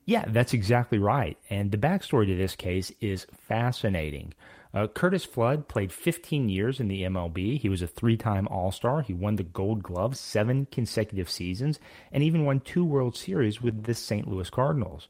[0.05, 1.37] Yeah, that's exactly right.
[1.51, 4.35] And the backstory to this case is fascinating.
[4.77, 7.59] Uh, Curtis Flood played 15 years in the MLB.
[7.59, 9.01] He was a three time All Star.
[9.01, 11.81] He won the Gold Glove seven consecutive seasons
[12.13, 14.29] and even won two World Series with the St.
[14.29, 15.09] Louis Cardinals.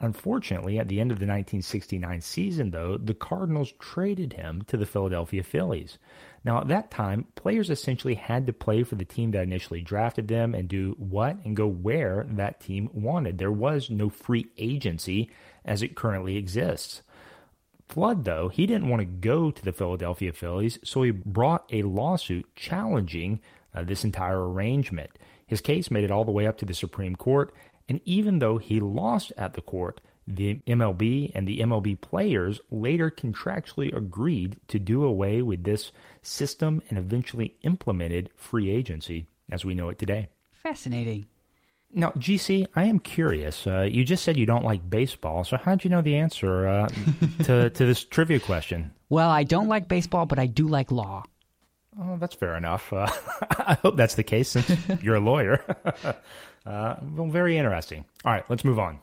[0.00, 4.84] Unfortunately, at the end of the 1969 season, though, the Cardinals traded him to the
[4.84, 5.96] Philadelphia Phillies.
[6.44, 10.28] Now, at that time, players essentially had to play for the team that initially drafted
[10.28, 13.38] them and do what and go where that team wanted.
[13.38, 15.30] There was no free agency
[15.64, 17.00] as it currently exists.
[17.88, 21.82] Flood, though, he didn't want to go to the Philadelphia Phillies, so he brought a
[21.82, 23.40] lawsuit challenging
[23.74, 25.10] uh, this entire arrangement.
[25.46, 27.54] His case made it all the way up to the Supreme Court,
[27.88, 33.10] and even though he lost at the court, the MLB and the MLB players later
[33.10, 39.74] contractually agreed to do away with this system and eventually implemented free agency as we
[39.74, 40.28] know it today.
[40.50, 41.26] Fascinating.
[41.92, 43.66] Now, GC, I am curious.
[43.66, 46.88] Uh, you just said you don't like baseball, so how'd you know the answer uh,
[47.44, 48.92] to, to this trivia question?
[49.08, 51.24] Well, I don't like baseball, but I do like law.
[51.98, 52.92] Oh, that's fair enough.
[52.92, 53.08] Uh,
[53.58, 54.70] I hope that's the case since
[55.02, 55.64] you're a lawyer.
[56.66, 58.04] Uh, well, very interesting.
[58.24, 58.98] All right, let's move on.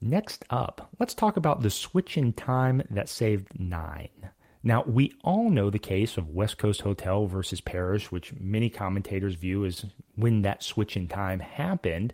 [0.00, 4.30] Next up, let's talk about the switch in time that saved nine.
[4.66, 9.36] Now, we all know the case of West Coast Hotel versus Parrish, which many commentators
[9.36, 9.86] view as
[10.16, 12.12] when that switch in time happened.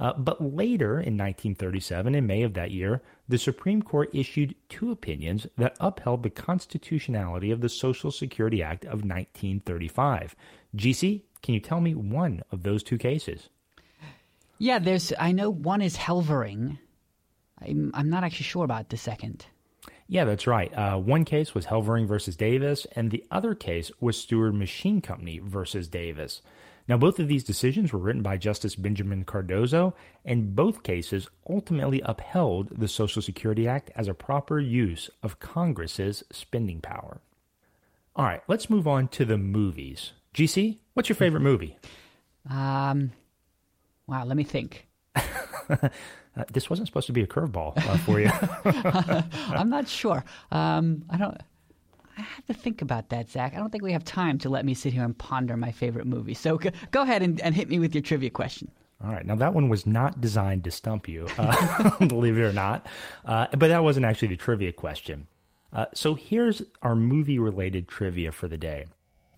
[0.00, 4.90] Uh, but later in 1937, in May of that year, the Supreme Court issued two
[4.90, 10.34] opinions that upheld the constitutionality of the Social Security Act of 1935.
[10.76, 13.48] GC, can you tell me one of those two cases?
[14.58, 15.12] Yeah, there's.
[15.20, 16.78] I know one is Helvering,
[17.60, 19.46] I'm, I'm not actually sure about the second.
[20.08, 20.72] Yeah, that's right.
[20.76, 25.38] Uh, one case was Helvering versus Davis, and the other case was Steward Machine Company
[25.38, 26.42] versus Davis.
[26.88, 29.94] Now, both of these decisions were written by Justice Benjamin Cardozo,
[30.24, 36.24] and both cases ultimately upheld the Social Security Act as a proper use of Congress's
[36.32, 37.20] spending power.
[38.16, 40.12] All right, let's move on to the movies.
[40.34, 41.78] GC, what's your favorite movie?
[42.50, 43.12] Um,
[44.08, 44.88] wow, let me think.
[46.36, 48.30] uh, this wasn't supposed to be a curveball uh, for you.
[49.54, 50.24] I'm not sure.
[50.50, 51.36] Um, I don't.
[52.16, 53.54] I have to think about that, Zack.
[53.54, 56.06] I don't think we have time to let me sit here and ponder my favorite
[56.06, 56.34] movie.
[56.34, 58.70] So go, go ahead and, and hit me with your trivia question.
[59.02, 59.26] All right.
[59.26, 62.86] Now, that one was not designed to stump you, uh, believe it or not.
[63.24, 65.26] Uh, but that wasn't actually the trivia question.
[65.72, 68.86] Uh, so here's our movie related trivia for the day.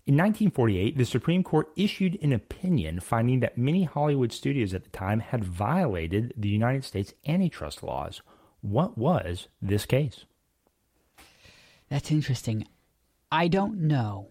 [0.07, 4.89] In 1948, the Supreme Court issued an opinion finding that many Hollywood studios at the
[4.91, 8.21] time had violated the United States antitrust laws.
[8.61, 10.25] What was this case?
[11.89, 12.67] That's interesting.
[13.31, 14.29] I don't know.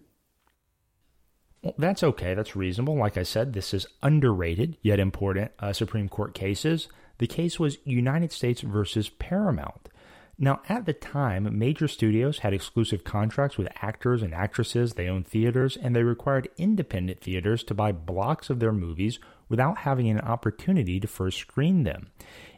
[1.61, 2.35] Well, that's okay.
[2.35, 2.95] That's reasonable.
[2.95, 6.87] Like I said, this is underrated yet important uh, Supreme Court cases.
[7.17, 9.89] The case was United States versus Paramount.
[10.37, 15.27] Now, at the time, major studios had exclusive contracts with actors and actresses, they owned
[15.27, 19.17] theaters, and they required independent theaters to buy blocks of their movies
[19.47, 22.11] without having an opportunity to first screen them.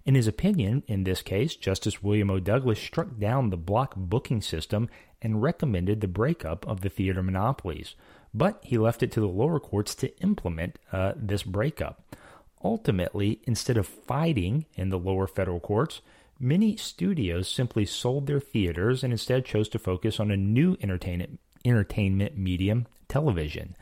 [0.06, 2.40] In his opinion, in this case, Justice William O.
[2.40, 4.90] Douglas struck down the block booking system
[5.22, 7.96] and recommended the breakup of the theater monopolies.
[8.34, 12.16] But he left it to the lower courts to implement uh, this breakup.
[12.64, 16.02] Ultimately, instead of fighting in the lower federal courts,
[16.40, 21.40] Many studios simply sold their theaters and instead chose to focus on a new entertainment,
[21.66, 23.76] entertainment medium, television.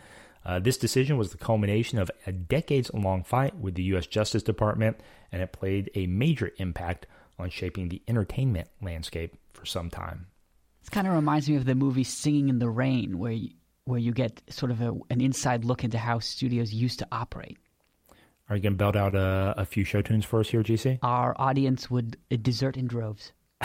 [0.46, 4.08] Uh, this decision was the culmination of a decades long fight with the U.S.
[4.08, 4.98] Justice Department,
[5.32, 10.28] and it played a major impact on shaping the entertainment landscape for some time.
[10.82, 13.50] This kind of reminds me of the movie Singing in the Rain, where you,
[13.86, 17.58] where you get sort of a, an inside look into how studios used to operate.
[18.50, 21.00] Are you going to belt out a, a, few show tunes for us here, GC?
[21.02, 23.32] Our audience would desert in droves.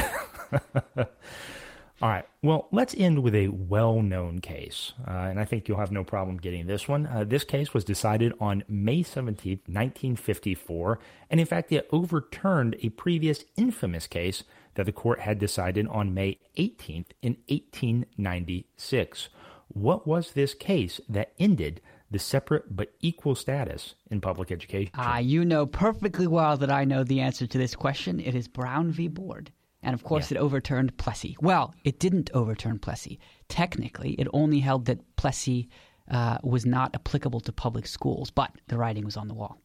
[2.03, 2.25] All right.
[2.43, 4.95] Well, let's end with a well known case.
[5.07, 7.07] Uh, and I think you'll have no problem getting this one.
[7.07, 10.99] Uh, this case was decided on May 17th, 1954.
[11.29, 14.45] And in fact, it overturned a previous infamous case
[14.77, 19.29] that the court had decided on May 18th in 1896.
[19.69, 24.93] What was this case that ended the separate but equal status in public education?
[24.95, 28.21] Ah, you know perfectly well that I know the answer to this question.
[28.21, 29.09] It is Brown v.
[29.09, 29.53] Board.
[29.83, 30.39] And of course, yeah.
[30.39, 31.37] it overturned Plessy.
[31.41, 33.19] Well, it didn't overturn Plessy.
[33.49, 35.69] Technically, it only held that Plessy
[36.11, 39.59] uh, was not applicable to public schools, but the writing was on the wall.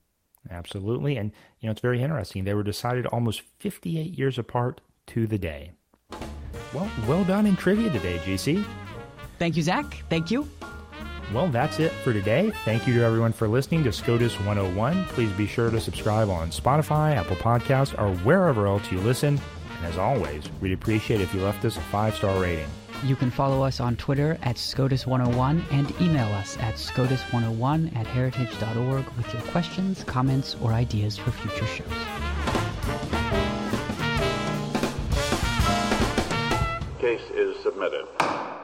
[0.49, 1.17] Absolutely.
[1.17, 2.43] And, you know, it's very interesting.
[2.43, 5.71] They were decided almost 58 years apart to the day.
[6.73, 8.65] Well, well done in trivia today, GC.
[9.39, 10.03] Thank you, Zack.
[10.09, 10.47] Thank you.
[11.34, 12.51] Well, that's it for today.
[12.63, 15.05] Thank you to everyone for listening to SCOTUS 101.
[15.05, 19.39] Please be sure to subscribe on Spotify, Apple Podcasts, or wherever else you listen.
[19.78, 22.67] And as always, we'd appreciate if you left us a five star rating.
[23.03, 29.05] You can follow us on Twitter at SCOTUS101 and email us at SCOTUS101 at heritage.org
[29.17, 31.88] with your questions, comments, or ideas for future shows.
[36.99, 38.54] Case is submitted.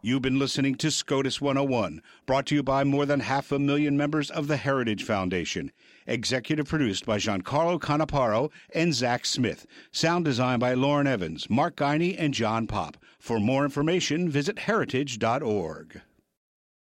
[0.00, 3.96] You've been listening to SCOTUS 101, brought to you by more than half a million
[3.96, 5.72] members of the Heritage Foundation.
[6.06, 9.66] Executive produced by GianCarlo Canaparo and Zack Smith.
[9.90, 12.96] Sound designed by Lauren Evans, Mark Guiney, and John Pop.
[13.18, 16.00] For more information, visit heritage.org.